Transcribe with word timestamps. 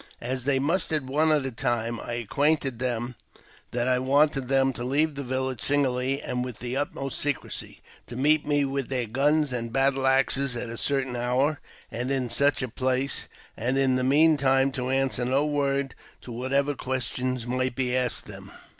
As 0.23 0.45
they 0.45 0.57
mustered 0.57 1.07
one 1.07 1.31
at 1.31 1.45
a 1.45 1.51
time, 1.51 1.99
I 1.99 2.13
acquainted 2.13 2.79
them 2.79 3.13
that 3.69 3.87
I 3.87 3.99
wanted 3.99 4.47
them 4.47 4.73
to 4.73 4.83
leave 4.83 5.13
the 5.13 5.21
village 5.21 5.61
singly 5.61 6.19
and 6.23 6.43
with 6.43 6.57
the 6.57 6.75
utmost 6.75 7.19
secrecy, 7.19 7.81
to 8.07 8.15
meet 8.15 8.43
me 8.43 8.65
with 8.65 8.89
their 8.89 9.05
guns 9.05 9.53
and 9.53 9.71
battle 9.71 10.07
axes 10.07 10.55
at 10.55 10.69
a 10.71 10.75
certain 10.77 11.15
hour 11.15 11.59
and 11.91 12.09
in 12.09 12.31
such 12.31 12.63
a 12.63 12.67
place, 12.67 13.27
and 13.55 13.77
in 13.77 13.95
the 13.95 14.03
meantime 14.03 14.71
to 14.71 14.89
answer 14.89 15.23
no 15.23 15.45
word 15.45 15.93
to 16.21 16.31
whatever 16.31 16.73
question 16.73 17.39
might 17.45 17.75
be 17.75 17.95
asked 17.95 18.25
them. 18.25 18.49